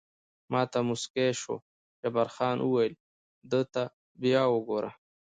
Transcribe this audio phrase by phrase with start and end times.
[0.51, 1.55] ما ته موسکی شو،
[2.01, 2.93] جبار خان وویل:
[3.49, 3.83] ده ته
[4.21, 4.91] بیا وګوره.